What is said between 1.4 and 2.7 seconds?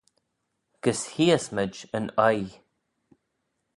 mayd yn oaie.